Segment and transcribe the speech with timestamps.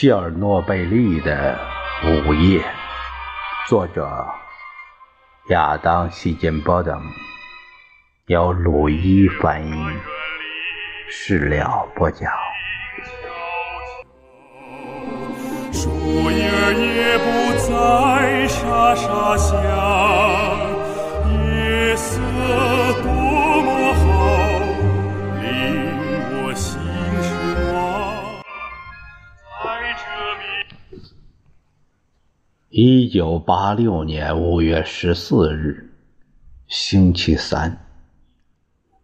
[0.00, 1.60] 切尔诺贝利的
[2.06, 2.64] 午夜，
[3.68, 4.26] 作者
[5.50, 6.98] 亚当·希金波等，
[8.24, 9.74] 由鲁伊翻译，
[11.10, 12.32] 事了播讲。
[15.70, 15.90] 树
[16.30, 19.60] 叶也不再沙沙响，
[21.28, 22.18] 夜色
[23.02, 23.49] 多
[32.72, 35.90] 一九八六年五月十四日，
[36.68, 37.78] 星期三，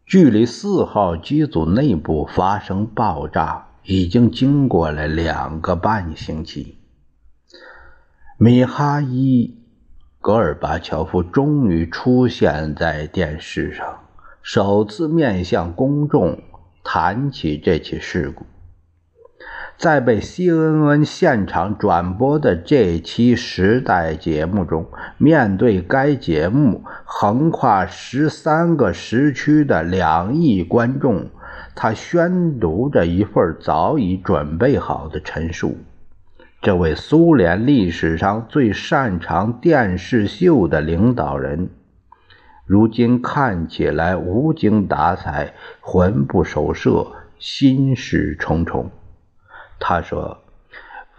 [0.07, 3.67] 距离四号机组内部发生爆炸。
[3.83, 6.79] 已经经过了两个半星期，
[8.39, 9.57] 米哈伊·
[10.21, 14.05] 戈尔巴乔夫终于出现在电视上，
[14.43, 16.41] 首次面向公众
[16.85, 18.47] 谈起这起事故。
[19.79, 24.87] 在被 CNN 现场转播的这期《时代》节目中，
[25.19, 31.27] 面对该节目横跨十三个时区的两亿观众。
[31.75, 35.77] 他宣读着一份早已准备好的陈述。
[36.63, 41.69] 这位苏联历史上最擅长电视秀的领导人，
[42.65, 47.07] 如今看起来无精打采、魂不守舍、
[47.39, 48.91] 心事重重。
[49.79, 50.39] 他说：“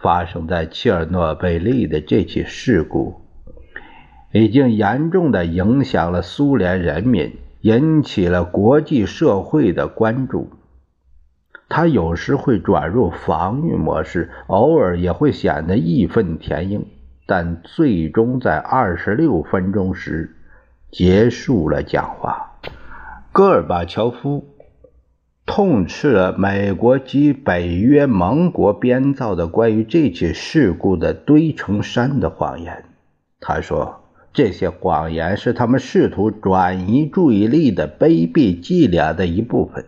[0.00, 3.20] 发生在切尔诺贝利的这起事故，
[4.32, 10.48] 已经严重的影响了苏联人民。”引起了国际社会的关注。
[11.68, 16.86] 他有时会转入防御模式，偶尔也会显得义愤填膺，
[17.26, 20.36] 但最终在二十六分钟时
[20.92, 22.52] 结束了讲话。
[23.32, 24.46] 戈尔巴乔夫
[25.48, 32.84] 痛斥了美国及北约盟国编造的关于这起事故的堆成山的谎言。
[33.40, 34.04] 他说。
[34.30, 39.86] 这些谎言是他们试图转移注意力的卑鄙伎俩的一部分，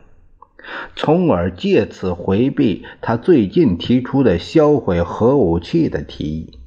[0.97, 6.59] 从而借此回避他最近提出的销毁核武器的提议。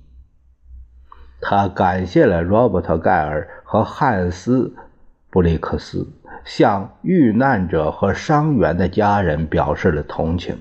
[1.42, 4.74] 他感谢了罗伯特·盖尔和汉斯·
[5.30, 6.08] 布里克斯，
[6.46, 10.58] 向遇难者和伤员的家人表示了同情。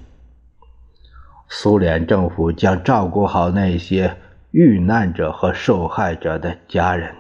[1.49, 4.17] 苏联政府将照顾好那些。
[4.53, 7.15] 遇难者和受害者的家人，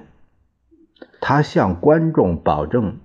[1.18, 2.98] 他向观众保证，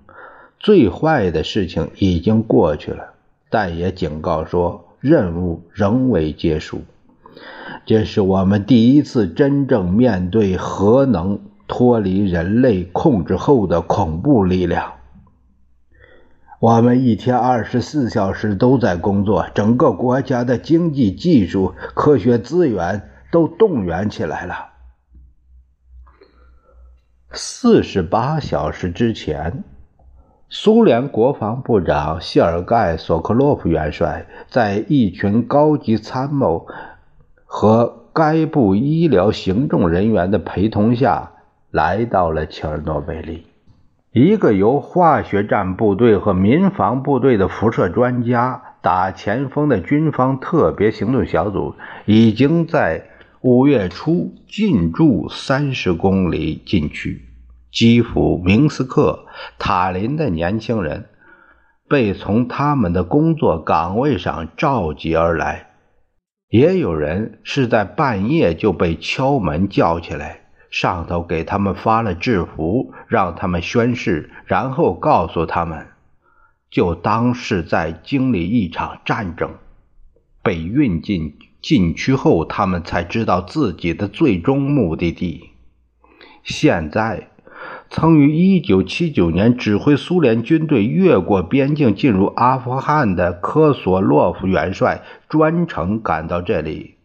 [0.60, 3.14] 最坏的事情已经过去了，
[3.50, 6.82] 但也警告说，任务仍未结束。
[7.86, 14.97] 这是我们第一次真正面对核能脱离人类控制后的恐怖力量。
[16.60, 23.10] 我们一天二十四小时都在工作，整个国家的经济、技术、科学资源。
[23.30, 24.70] 都动员起来了。
[27.34, 29.66] 四十八小时之前，
[30.48, 36.68] 苏联国防部长谢尔盖·索科洛夫元帅在一群高级参谋
[37.44, 41.34] 和该部医疗行政人员的陪同下
[41.70, 43.46] 来到了切尔诺贝利。
[44.18, 53.10] 一个由化学战部队和民防部队的辐射专家打前锋的军方特别行动小组已经在。
[53.42, 57.22] 五月初进驻三十公里禁区，
[57.72, 59.26] 基辅、明斯克、
[59.60, 61.06] 塔林的年轻人
[61.88, 65.68] 被从他们的工作岗位上召集而来，
[66.50, 75.88] 也有人是在半夜就被敲门叫起来，上头给他们发了制服，让他们宣誓，然后告诉他们，
[76.70, 79.52] 就当是在经历一场战争，
[80.44, 81.38] 被运进。
[81.60, 85.50] 禁区后，他们才知道自己的最终目的地。
[86.44, 87.30] 现在，
[87.90, 88.30] 曾于
[88.62, 96.97] 1979年指挥苏联军队越过边境进入阿富汗的科索洛夫元帅专程赶到这里，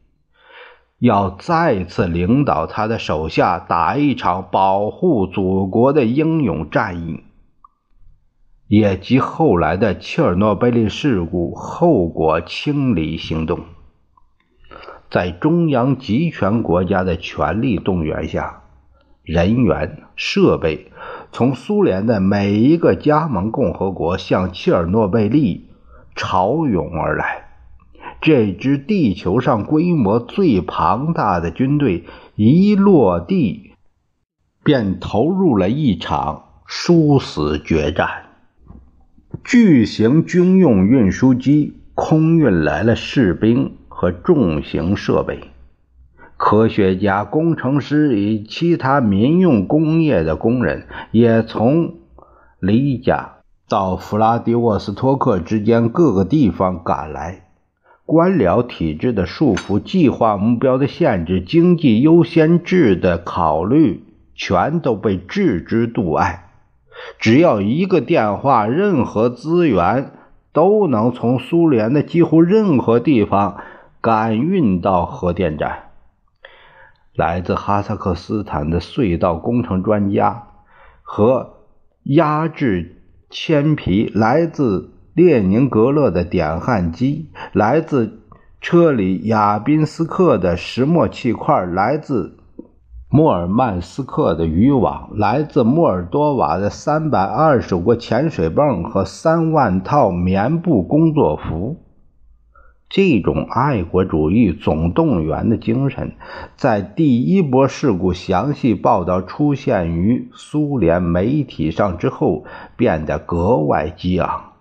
[1.02, 7.24] 要再次领导他的手下打一场保护祖国的英勇战役，
[8.68, 13.58] 也即后来的切尔诺贝利事故后果清理行动。
[15.10, 18.62] 在中央集权国家的全力动员下，
[19.24, 20.92] 人员、设备
[21.32, 25.68] 从苏联的每一个加盟共和国向切尔诺贝利
[26.14, 27.41] 潮涌而来。
[28.22, 32.04] 这支地球上规模最庞大的军队
[32.34, 33.72] 一落地，
[34.64, 38.08] 便投入了一场殊死决战。
[39.44, 43.72] 巨型军用运输机空运来了士兵。
[44.02, 45.52] 和重型设备。
[46.36, 51.98] 科学家、工程师与其他民用工业的工人也从
[52.58, 53.34] 离家
[53.68, 57.51] 到弗拉迪沃斯托克之间各个地方赶来。
[58.04, 64.04] 官僚体制的束缚、计划目标的限制、经济优先制的考虑，
[64.34, 66.50] 全都被置之度外。
[67.18, 70.12] 只要一个电话，任何资源
[70.52, 73.58] 都能从苏联的几乎任何地方
[74.00, 75.90] 赶运到核电站。
[77.14, 80.48] 来自哈萨克斯坦的隧道工程专家
[81.02, 81.54] 和
[82.02, 88.20] 压制铅皮，来自列宁格勒的点焊机，来自
[88.60, 92.38] 车里亚宾斯克的石墨气块，来自。
[93.14, 101.76] 莫尔曼斯克的渔网，来自莫尔多瓦的三百二十个潜水泵和三万套棉布工作服。
[102.88, 106.12] 这种爱国主义总动员的精神，
[106.56, 112.44] 在第一波事故详细报道出现于苏联媒体上之后，
[112.78, 114.51] 变得格外激昂。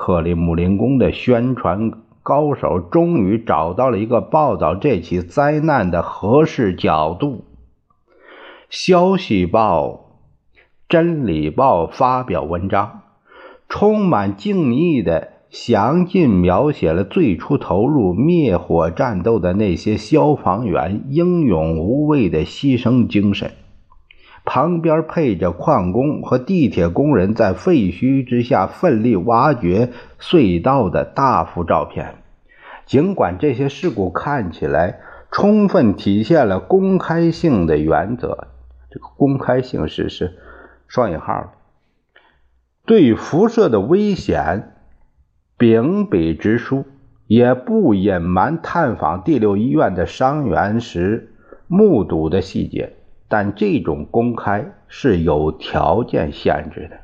[0.00, 1.90] 克里姆林宫的宣传
[2.22, 7.44] 高手终于找到了一个报道这起灾难的合适角度。
[8.70, 9.86] 《消息报》
[10.88, 13.00] 《真理报》发表文章，
[13.68, 23.50] 充满敬意的详尽描写了最初投入灭火战斗的那些消防员英勇无畏的牺牲精神。
[24.50, 32.14] 旁边配着矿工和地铁工人在废墟之下奋力挖掘隧道的大幅照片。
[32.86, 35.00] 尽管这些事故看起来
[35.30, 38.48] 充分体现了公开性的原则。
[38.90, 40.38] 这个公开性是是
[40.86, 41.50] 双引号的，
[42.86, 44.76] 对辐射的危险
[45.58, 46.86] 秉笔直书，
[47.26, 51.34] 也不隐瞒探访第六医院的伤员时
[51.66, 52.94] 目睹的细节。
[53.28, 56.96] 但这种公开是有条件限制的，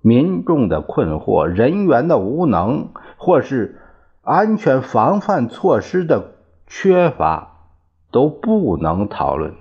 [0.00, 2.88] 民众的困惑、人员的无能，
[3.18, 3.78] 或是
[4.22, 6.32] 安全防范措施的
[6.66, 7.66] 缺乏，
[8.10, 9.52] 都不能讨论。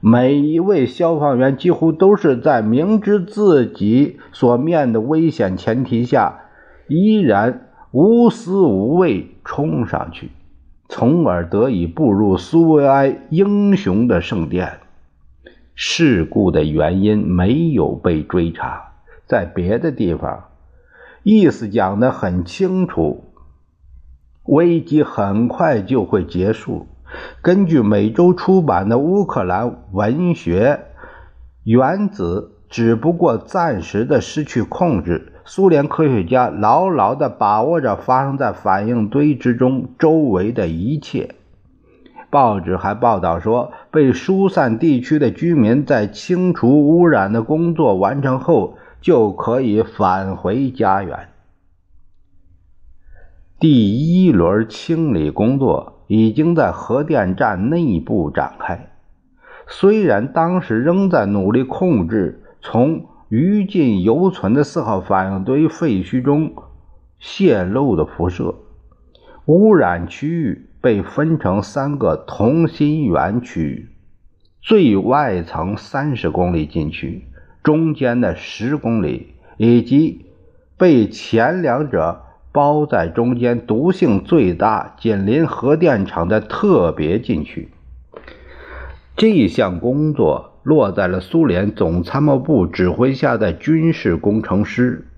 [0.00, 6.42] 每一位消防员几乎都是在明知自己所面的危险前提下，
[6.88, 10.30] 依然无私无畏冲上去，
[10.88, 14.74] 从而得以步入苏维埃英雄的圣殿。
[15.74, 18.92] 事故的原因没有被追查，
[19.26, 20.44] 在别的地方，
[21.22, 23.24] 意思讲得很清楚：
[24.44, 26.86] 危机很快就会结束。
[27.42, 30.80] 根据每周出版的乌克兰文学，
[31.64, 35.32] 原子只不过暂时的失去控制。
[35.44, 41.34] 苏联科学家牢牢地把握着发生在反应堆之中周围的一切。
[42.34, 51.28] 报纸还报道说，被疏散地区的居民在清除污染的工作完成后，就可以返回家园。
[53.60, 55.92] 第一轮清理工作。
[56.06, 58.90] 已经在核电站内部展开。
[59.66, 66.52] 虽然当时仍在努力控制从余烬犹存的四号反应堆废墟中
[67.18, 68.54] 泄漏的辐射，
[69.46, 73.88] 污染区域被分成三个同心圆区：
[74.60, 77.24] 最外层三十公里禁区，
[77.62, 80.26] 中间的十公里，以及
[80.76, 82.20] 被前两者。
[82.52, 87.68] 包在中间、毒性最大、紧邻核电厂的特别禁区。
[89.16, 95.08] 这项工作落在了苏联总参谋部指挥下的军事工程师、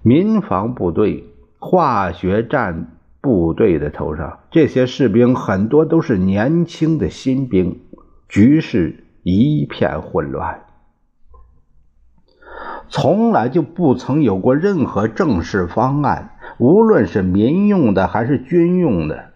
[0.00, 1.26] 民防部队、
[1.58, 2.86] 化学战
[3.20, 4.38] 部队的头上。
[4.50, 7.80] 这些士兵很多都是年轻的新兵，
[8.28, 10.60] 局势一片混乱。
[12.88, 19.26] 从来就不曾有过任何正式方案，无论是民用的还是军用的，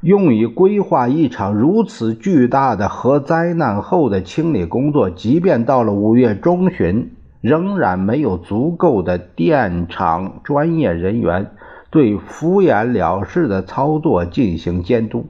[0.00, 5.10] 用以规划一场如此巨大的核灾难后的清理工作。
[5.10, 11.50] 即便到了五月中旬，仍然没有足够的电厂专业人员
[11.94, 15.24] 对敷衍了事的操作进行监督。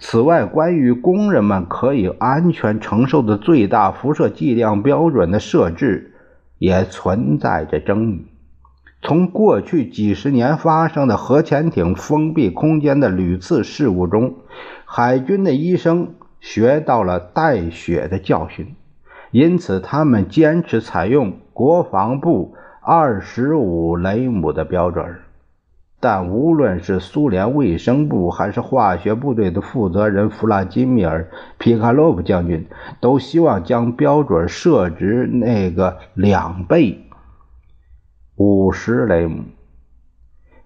[0.00, 6.14] 此外，关于工人们可以安全承受的最大辐射剂量标准的设置。
[6.58, 8.26] 也存在着争议。
[9.00, 14.34] 从过去几十年发生的核潜艇封闭空间的屡次事故中，
[14.84, 18.74] 海军的医生学到了带血的教训，
[19.30, 25.27] 因此他们坚持采用国防部二十五雷姆的标准。
[26.00, 31.24] 但无论是苏联卫生部还是化学部队的负责人弗拉基米尔·
[31.58, 32.66] 皮卡洛夫将军，
[33.00, 37.00] 都希望将标准设置那个两倍，
[38.36, 39.42] 五十雷姆。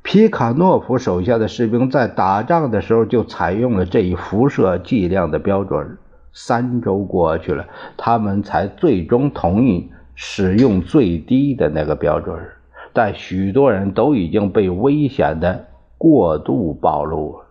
[0.03, 5.97] 皮卡诺夫手下的士兵在打仗的时候就采用了这一辐射剂量的标准。
[6.35, 12.39] 三周过去了，他们才最终同意使用最低的那个标准。
[12.93, 15.67] 但许多人都已经被危险的
[15.99, 17.47] 过度暴露了。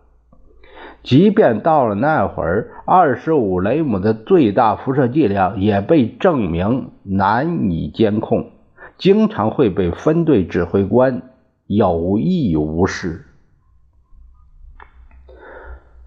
[1.04, 8.52] 即便到了那会儿，二十五雷姆的最大辐射剂量也被证明难以监控，
[8.98, 11.24] 经常会被分队指挥官
[11.66, 13.26] 有意无视。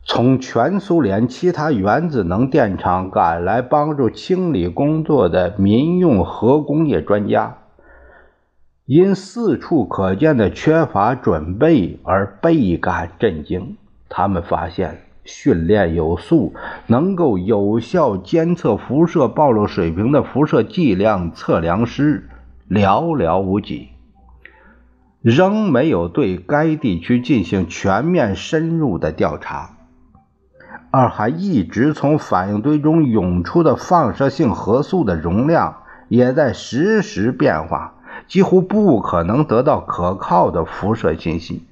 [0.04, 7.63] 从全苏联其他原子能电厂赶来帮助清理工作的民用核工业专家。
[8.86, 13.78] 因四处可见的缺乏准备而倍感震惊。
[14.10, 16.52] 他们发现，训练有素、
[16.86, 22.28] 能够有效监测辐射暴露水平的辐射剂量测量师
[22.68, 23.88] 寥寥无几，
[25.22, 29.78] 仍没有对该地区进行全面深入的调查，
[30.90, 37.93] 而还一直从反应堆中涌出的放射性核素的容量也在实时变化。
[38.26, 41.66] 几乎不可能得到可靠的辐射信息，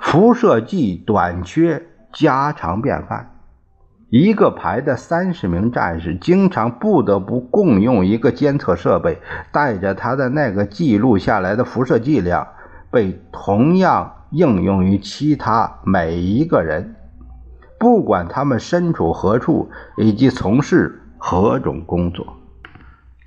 [0.00, 3.34] 辐射剂短缺家常便饭。
[4.10, 9.20] 一个排的三十名战士经常不得不共用一个监测设备，
[9.52, 12.48] 带着他的那个记录下来的辐射剂量，
[12.90, 16.96] 被同样应用于其他每一个人，
[17.78, 22.37] 不管他们身处何处以及从事何种工作。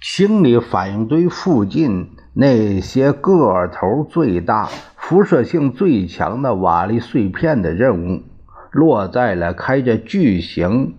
[0.02, 8.24] 清理反应堆附近那些个头最大、辐射性最强的瓦砾碎片的任务，
[8.72, 10.96] 落在了开着巨型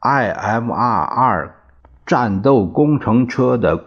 [0.00, 1.50] IMR-2
[2.06, 3.86] 战斗工程车的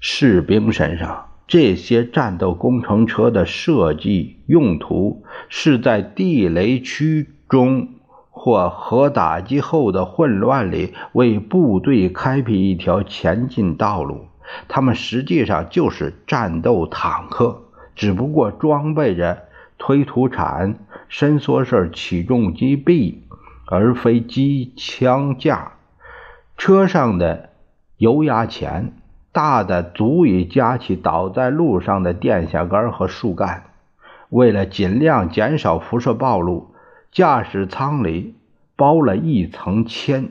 [0.00, 1.26] 士兵身上。
[1.46, 7.99] 这些战斗工程车的设计用途是在地雷区中。
[8.30, 14.28] 或核打击后的混乱里，为部队开辟一条前进道路。
[14.66, 17.62] 他们实际上就是战斗坦克，
[17.94, 19.42] 只不过装备着
[19.78, 20.76] 推土铲、
[21.08, 23.24] 伸缩式起重机臂，
[23.66, 25.72] 而非机枪架。
[26.56, 27.50] 车上的
[27.98, 28.92] 油压钳
[29.32, 33.64] 大的足以夹起倒在路上的电线杆和树干。
[34.30, 36.69] 为了尽量减少辐射暴露。
[37.12, 38.36] 驾驶舱里
[38.76, 40.28] 包了一层铅，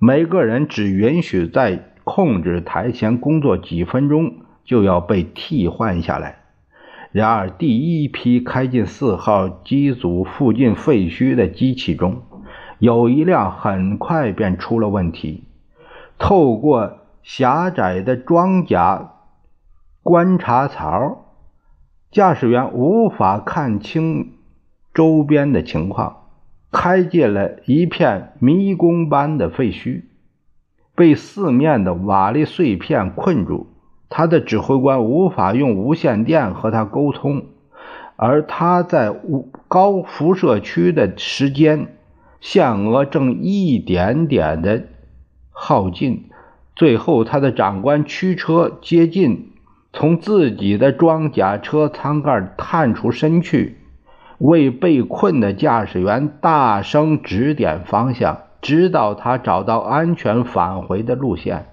[0.00, 6.38] 每个人只允许在控制台前工作几分钟，就要被替换下来。
[7.12, 12.22] 然而，第一批开进四号机组附近废墟的机器中，
[12.80, 15.44] 有一辆很快便出了问题。
[16.18, 19.12] 透过狭窄的装甲
[20.02, 21.26] 观察槽，
[22.10, 24.32] 驾驶员无法看清。
[24.94, 26.28] 周边的情况，
[26.70, 30.02] 开进了一片迷宫般的废墟，
[30.94, 33.68] 被四面的瓦砾碎片困住。
[34.08, 37.46] 他的指挥官无法用无线电和他沟通，
[38.16, 39.14] 而他在
[39.68, 41.86] 高辐射区的时间
[42.40, 44.84] 限额正一点点的
[45.50, 46.28] 耗尽。
[46.76, 49.52] 最后，他的长官驱车接近，
[49.94, 53.78] 从自己的装甲车舱盖探出身去。
[54.42, 61.66] 为被困的驾驶员大声指点方向，直到他找到安全返回的路线。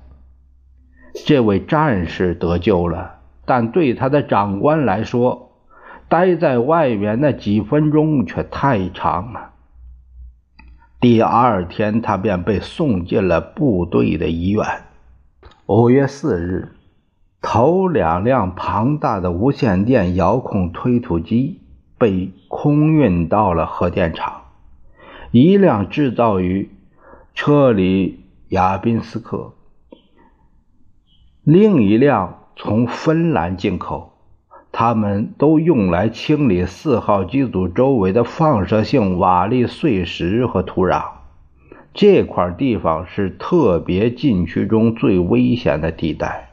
[1.25, 5.53] 这位战士得救了，但对他的长官来说，
[6.07, 9.49] 待在外面那几分钟却太长了。
[10.99, 14.63] 第二天，他便被送进了部队的医院。
[15.65, 16.75] 五月四日，
[17.41, 21.58] 头两辆庞大的无线电遥控推土机。
[21.99, 24.45] 被空运到了核电厂，
[25.31, 26.69] 一辆制造于
[27.35, 29.53] 车里亚宾斯克，
[31.43, 34.13] 另一辆从芬兰进口。
[34.71, 41.03] 他们都用来清理四号机组周围的放射性瓦砾碎石和土壤。
[41.93, 46.48] 这块地方是特别禁区中最危险的地带。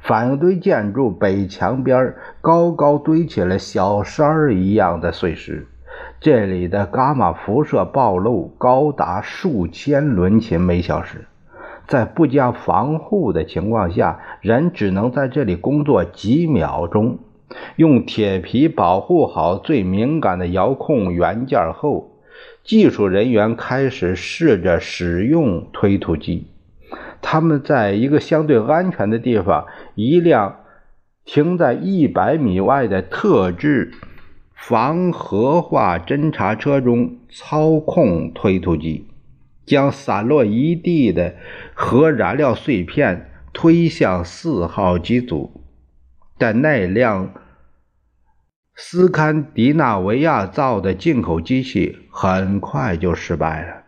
[0.00, 5.66] 反应堆建筑北墙边高高堆起了小山儿一样的碎石，
[6.20, 11.26] 这里的伽马辐射暴露高达数千伦琴每小时。
[11.86, 17.18] 在不加防护的情况下，人只能在这里工作几秒钟，
[17.76, 22.10] 用铁皮保护好最敏感的遥控元件后，
[22.62, 26.46] 技术人员开始试着使用推土机。
[27.20, 30.60] 他们在一个相对安全的地方，一辆
[31.24, 33.92] 停在一百米外的特制
[34.54, 39.08] 防核化侦察车中操控推土机，
[39.66, 41.34] 将散落一地的
[41.74, 45.62] 核燃料碎片推向四号机组。
[46.38, 47.34] 但那辆
[48.74, 53.82] 斯堪的纳维亚造的进口机器很快就失败了，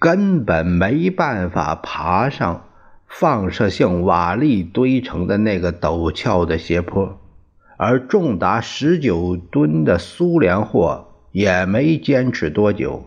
[0.00, 2.64] 根本没办法爬上
[3.06, 7.20] 放射性瓦砾堆成的那个陡峭的斜坡，
[7.76, 13.04] 而重达十九吨的苏联货也没坚持多久，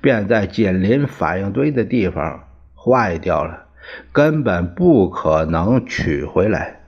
[0.00, 3.64] 便在紧邻反应堆的地方坏掉了，
[4.12, 6.82] 根本不可能取回来。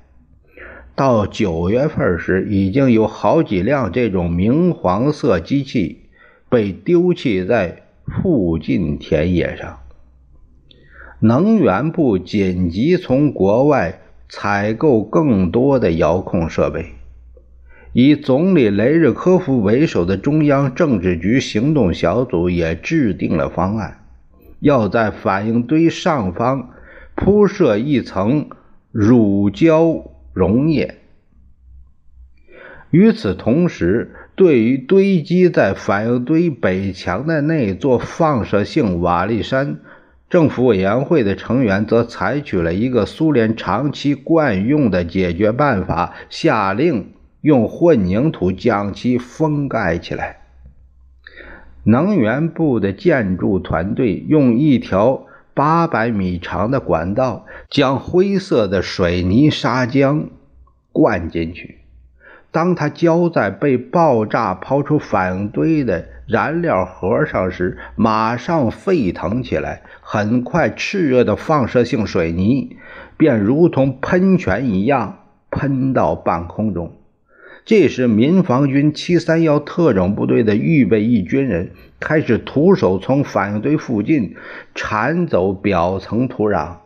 [0.95, 6.11] 到九月份时，已经有好几辆这种明黄色机器
[6.49, 9.79] 被丢弃在附近田野上。
[11.21, 16.93] 能源部紧急从国外采购更多的遥控设备。
[17.93, 24.05] 以总理雷日科夫为首的中央政治局行动小组也制定了方案，
[24.61, 26.71] 要在反应堆上方
[27.15, 28.49] 铺设一层
[28.93, 30.05] 乳胶。
[30.33, 30.95] 溶液。
[32.93, 39.81] 与此同时，对于堆积在反应堆北墙的那座放射性瓦砾山，
[40.31, 50.39] 政府委员会的成员则采取了一个苏联长期惯用的解决办法，下令用混凝土将其封盖起来。
[51.85, 55.27] 能源部的建筑团队用一条。
[55.53, 60.29] 八百米长的管道将灰色的水泥砂浆
[60.91, 61.80] 灌进去。
[62.53, 69.83] 当它浇在被爆炸抛出反应堆的燃料盒上时，马上沸腾起来。
[70.01, 72.77] 很快，炽热的放射性水泥
[73.17, 76.97] 便如同喷泉一样喷到半空中。
[77.65, 81.71] 这时，民防军七三幺特种部队的预备役军人
[82.01, 84.35] 开始徒手从反应堆附近
[84.75, 86.79] 铲走表层土壤。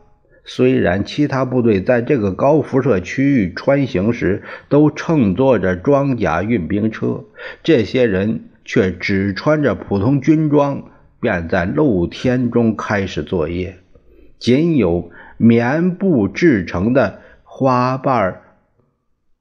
[0.45, 7.25] 虽然其他部队在这个高辐射区域穿行时都乘坐着装甲运兵车，
[7.63, 13.79] 这些人却只穿着普通军装，便在露天中开始作业。
[14.39, 18.43] 仅有棉布制成的花瓣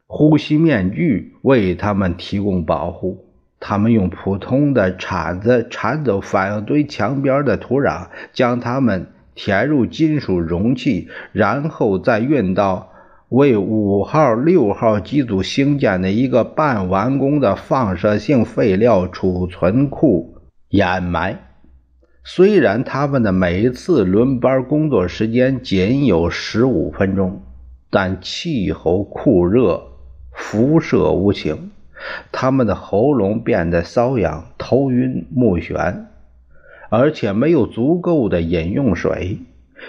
[0.07, 3.25] 呼吸面具为他们提供保护。
[3.59, 12.89] 他们用普通的铲子铲走反应堆墙边的土壤，将它们填入金属容器，然后再运到
[13.29, 20.35] 为五号、六号机组兴建的一个半完工的放射性废料储存库
[20.69, 21.39] 掩埋。
[22.23, 27.41] 虽然他们的每一次轮班工作时间仅有十五分钟，
[27.89, 29.83] 但气候酷热。
[30.35, 31.69] 辐射无情，
[32.31, 36.05] 他们的喉咙变得瘙痒、头晕目眩，
[36.95, 39.39] 而且没有足够的饮用水。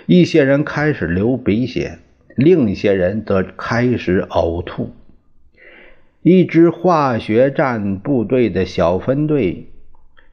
[0.06, 1.98] 一些人开始流鼻血，
[2.34, 4.94] 另一些人则开始呕吐。
[6.22, 9.68] 一支化学战部队的小分队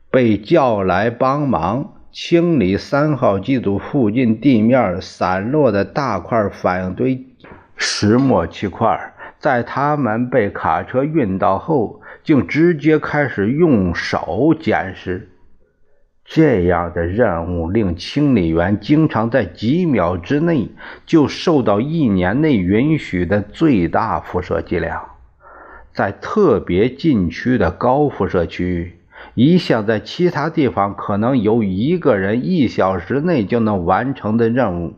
[0.09, 7.25] 被叫来帮忙清理三号机组附近地面散落的大块反应堆
[7.75, 9.13] 石墨气块。
[9.39, 15.27] 在他们被卡车运到后，竟直接开始用手捡拾。
[16.33, 20.69] 这样的任务令清理员经常在几秒之内
[21.05, 25.03] 就受到一年内允许的最大辐射剂量。
[25.91, 28.95] 在特别禁区的高辐射区域，
[29.33, 34.93] 一项在其他地方可能由一个人一小时内就能完成的任务，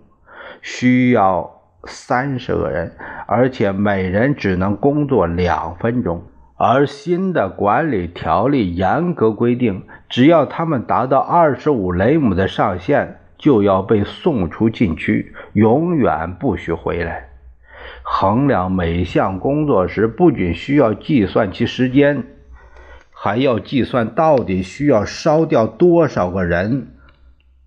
[0.61, 1.59] 需要。
[1.85, 2.93] 三十个人，
[3.27, 6.23] 而且每人只能工作两分钟。
[6.65, 17.31] 而新的管理条例严格规定，只要他们达到二十五雷姆的上限，就要被送出禁区，永远不许回来。
[18.01, 22.23] 衡量每项工作时，不仅需要计算其时间，
[23.11, 26.87] 还要计算到底需要烧掉多少个人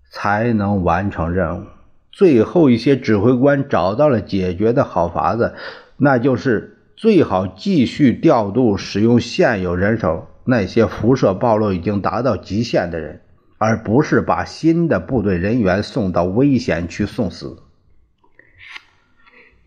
[0.09, 1.65] 才能完成任务。
[2.11, 5.53] 最后，一些指挥官找到了解决的好法子，
[5.97, 13.21] 那就是最好继续调度使用现有人手，那些辐射暴露已经达到极限的人，
[13.59, 17.59] 而不是把新的部队人员送到危险区送死。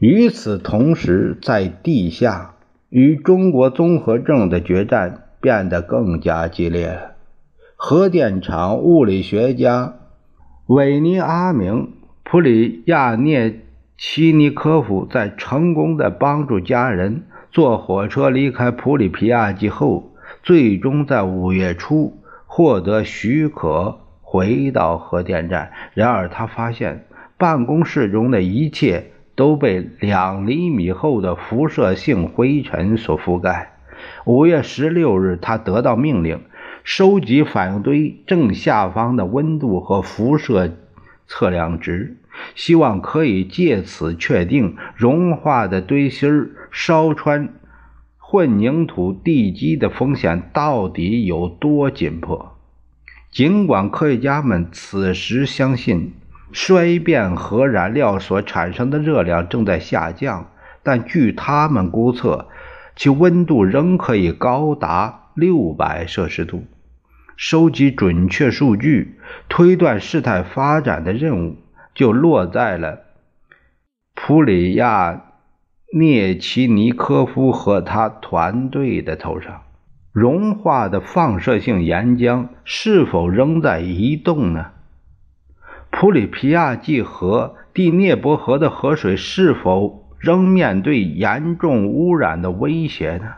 [0.01, 2.57] 与此同时，在地下，
[2.88, 7.12] 与中国综合症的决战变得更加激烈了。
[7.77, 9.95] 核电厂物理学家
[10.66, 11.75] 韦尼阿明·
[12.25, 13.61] 普里亚涅
[14.03, 25.71] 齐尼科夫在成功的帮助家人坐火车离开普里皮亚季后，最终在五月初获得许可回到核电站。
[25.93, 29.13] 然而，他发现办公室中的一切。
[29.37, 33.79] 都被两厘米厚的辐射性灰尘所覆盖。
[34.27, 36.41] 五月十六日，他得到命令，
[36.85, 40.77] 收集反应堆正下方的温度和辐射
[41.27, 42.19] 测量值，
[42.55, 47.55] 希望可以借此确定融化的堆芯烧穿
[48.19, 52.57] 混凝土地基的风险到底有多紧迫。
[53.31, 56.14] 尽管科学家们此时相信。
[56.53, 60.51] 衰变核燃料所产生的热量正在下降，
[60.83, 62.49] 但据他们估测，
[62.97, 66.64] 其温度仍可以高达六百摄氏度。
[67.37, 71.57] 收集准确数据、推断事态发展的任务
[71.94, 73.00] 就落在了
[74.14, 75.22] 普里亚
[75.92, 79.62] 涅奇尼科夫和他团队的头上。
[80.12, 84.72] 融化的放射性岩浆是否仍在移动呢？
[85.90, 93.35] 普里皮亚季河、第聂伯河的河水是否仍面对严重污染的威胁呢？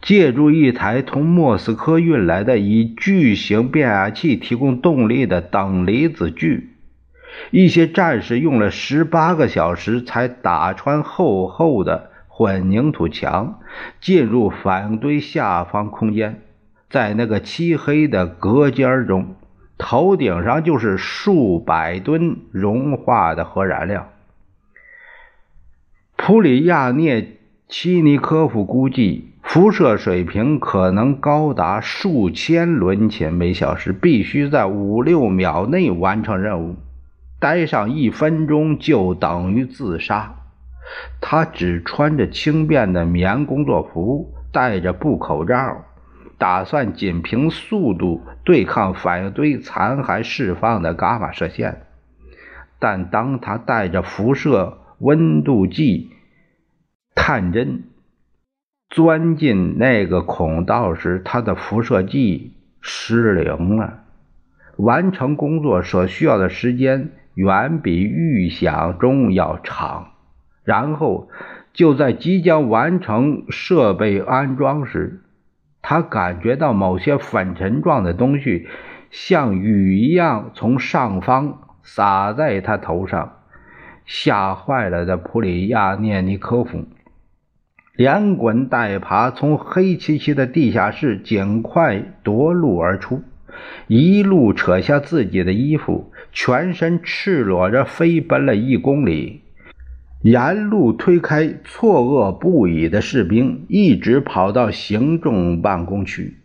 [0.00, 6.70] 借助一台从莫斯科运来的以巨型变压器提供动力的等离子锯，
[7.50, 13.60] 一些战士用了十八个小时才打穿厚厚的混凝土墙，
[14.00, 16.42] 进入反应堆下方空间，
[16.88, 19.34] 在那个漆黑的隔间中。
[19.80, 24.10] 头顶上就是数百吨融化的核燃料。
[26.16, 36.76] 普里亚涅奇尼科夫估计，辐射水平可能高达数千伦琴每小时，必须在五六秒内完成任务，
[37.40, 40.34] 待上一分钟就等于自杀。
[41.22, 45.84] 他只穿着轻便的棉工作服，戴着布口罩。
[46.36, 51.86] 打算仅凭速度对抗反应堆残骸释放的伽马射线，
[52.78, 56.10] 但当他带着辐射温度计
[57.14, 57.84] 探针
[58.90, 64.00] 钻进那个孔道时，他的辐射计失灵了。
[64.76, 70.12] 完成工作所需要的时间远比预想中要长。
[70.64, 71.28] 然后，
[71.72, 75.22] 就在即将完成设备安装时，
[75.82, 78.66] 他感觉到某些粉尘状的东西
[79.10, 83.36] 像雨一样从上方洒在他头上，
[84.06, 86.86] 吓坏了的普里亚涅尼科夫
[87.98, 93.24] 连滚带爬从黑漆漆的地下室尽快夺路而出，
[93.88, 99.42] 一路扯下自己的衣服，全身赤裸着飞奔了一公里。
[100.22, 106.36] 沿路推开错愕不已的士兵，一直跑到行政办公区。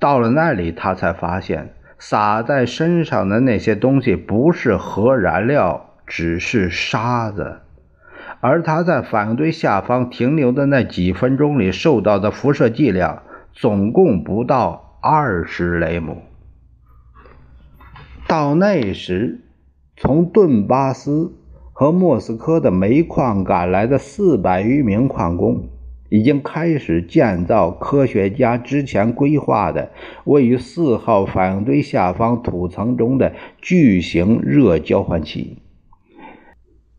[0.00, 7.58] 到了那里，他才发现洒在身上的那些东西不是核燃料，只是沙子。
[8.40, 13.22] 而他在反应堆下方停留的那几分钟里受到的辐射剂量，
[13.52, 16.22] 总共不到二十雷姆。
[18.26, 19.40] 到那时，
[19.96, 21.34] 从顿巴斯。
[21.80, 25.68] 和莫斯科的煤矿赶来的四百余名矿工，
[26.08, 29.92] 已经开始建造科学家之前规划的
[30.24, 35.58] 位于四号反应堆下方土层中的巨型热交换器。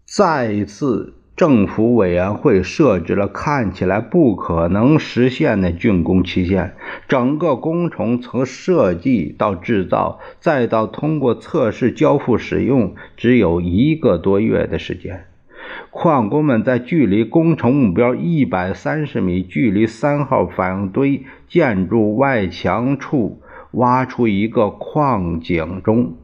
[0.06, 1.19] 再一次。
[1.40, 6.74] 政府委员会设置了看起来不可能实现的竣工期限，
[7.08, 15.28] 整个工程从设计到制造，再到通过测试交付使用，只有一个多月的时间。
[15.92, 26.18] 矿工们在距离工程目标一百三十米、距离三号反应堆建筑外墙处挖出一个矿井中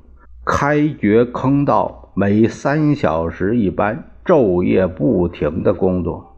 [0.46, 4.12] 开掘坑道，每三小时一班。
[4.26, 6.36] 昼夜不停的工作，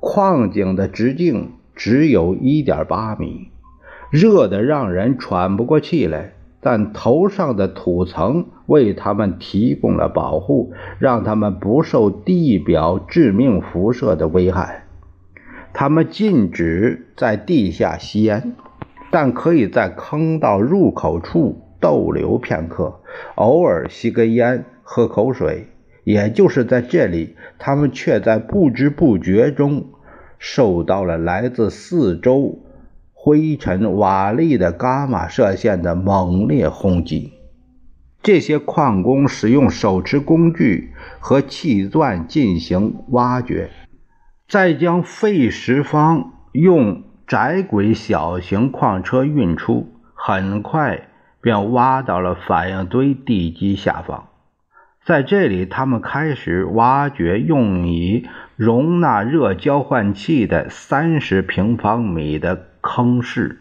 [0.00, 3.48] 矿井的直径只有一点八米，
[4.10, 6.34] 热得让人喘不过气来。
[6.60, 14.84] 但头上的土层为他们提供了保护，让他们不受地表致命辐射的危害。
[15.72, 18.56] 他们禁止在地下吸烟，
[19.12, 23.00] 但可以在坑道入口处逗留片刻，
[23.36, 25.68] 偶尔吸根烟，喝口水。
[26.06, 29.86] 也就是在这里，他们却在不知不觉中
[30.38, 32.60] 受到了来自四周
[33.12, 37.32] 灰尘瓦砾的伽马射线的猛烈轰击。
[38.22, 43.70] 这些矿工使用手持工具和气钻进行挖掘，
[44.46, 51.08] 再将废石方用窄轨小型矿车运出，很快
[51.40, 54.28] 便挖到了反应堆地基下方。
[55.06, 63.60] 在这里，他们开始挖掘用以容纳热交换器的三十平方米的坑室。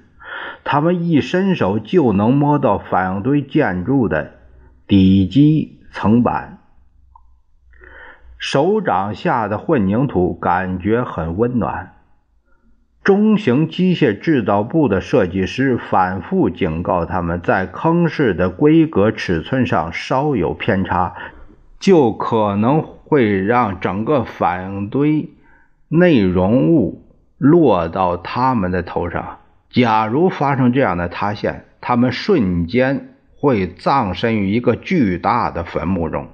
[0.64, 4.32] 他们一伸手就能摸到反应堆建筑的。
[4.88, 6.58] 底基层板，
[8.40, 11.92] 手掌下的混凝土感觉很温暖。
[13.04, 21.14] 中型机械制造部的设计师反复警告他们，在坑室的规格尺寸上稍有偏差，
[21.86, 25.30] 就可能会让整个反应堆
[25.88, 27.04] 内容物
[27.38, 29.38] 落到他们的头上。
[29.70, 33.12] 假如发生这样的塌陷，他们瞬间。
[33.38, 36.30] 会葬身于一个巨大的坟墓中。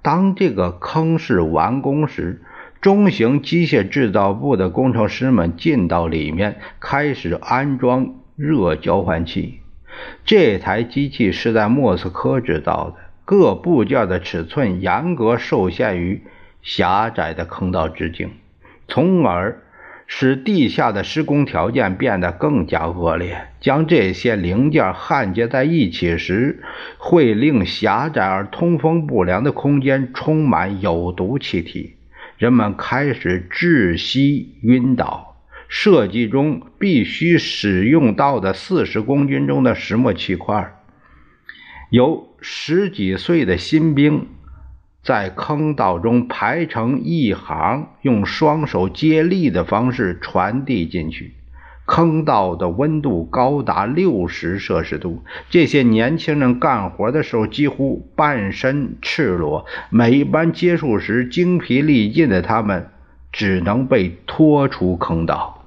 [0.00, 2.42] 当这个坑室完工时，
[2.80, 9.60] 中型机械制造部的工程师们进到里面，开始安装热交换器。
[10.24, 16.22] 这台机器是在莫斯科制造的，各部件的尺寸严格受限于
[16.62, 18.30] 狭窄的坑道直径，
[18.88, 19.60] 从而。
[20.08, 23.48] 使地下的施工条件变得更加恶劣。
[23.58, 26.62] 将这些零件焊接在一起时，
[26.96, 31.96] 会令狭窄而通风不良的空间充满有毒气体，
[32.38, 35.42] 人们开始窒息晕倒。
[35.66, 40.72] 设计中必须使用到的四十公斤重的石墨气块，
[41.90, 44.26] 由十几岁的新兵。
[45.02, 51.34] 在坑道中排成一行，用双手接力的方式传递进去。
[51.84, 55.22] 坑道的温度高达六十摄氏度。
[55.48, 62.88] 这些年轻人干活的时候几乎半身赤裸，每一班结束时精疲力尽的他们
[63.30, 65.64] 只能被拖出坑道。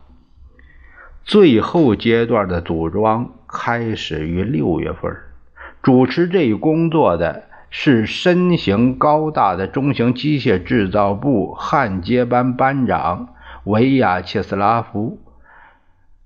[1.23, 5.15] 最后阶段的组装开始于六月份。
[5.81, 7.43] 主持这一工作的。
[7.71, 13.29] 是身形高大的中型机械制造部焊接班班长
[13.63, 15.19] 维亚切斯拉夫·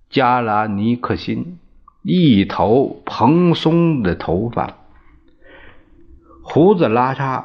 [0.09, 1.59] 加拉尼克辛，
[2.01, 4.77] 一头蓬松的头发，
[6.41, 7.43] 胡子拉碴，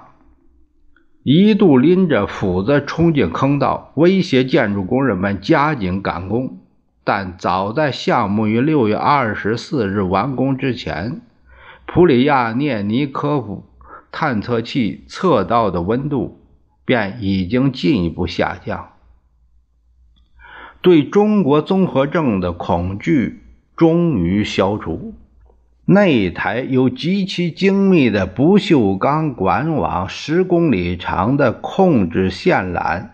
[1.25, 6.59] 一度拎着斧子冲进坑道，威胁建筑工人们加紧赶工。
[7.03, 11.21] 但早在项目于六月二十四日完工之前，
[11.89, 13.65] 普里亚涅尼科夫。
[14.11, 16.41] 探测器测到的温度
[16.87, 18.93] 便已经进一步下降，
[20.81, 23.43] 对中国综合症的恐惧
[23.77, 25.13] 终于消除。
[25.85, 33.11] 那一台有极其精密的不锈钢管网、十公里长的控制线缆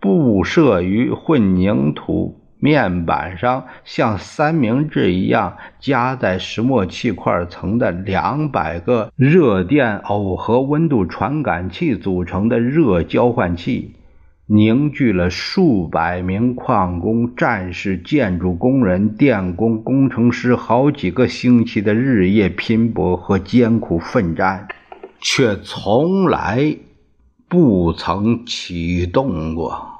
[0.00, 2.40] 布设于混凝土。
[2.60, 13.94] 面板上像三明治一样夹在石墨气块层的两百个热电耦合温度传感器组成的热交换器，
[14.46, 24.66] 凝聚了数百名矿工、战士、建筑工人、电工、工程师好几个星期的日夜拼搏和艰苦奋战，
[25.20, 26.76] 却从来
[27.48, 29.97] 不曾启动过。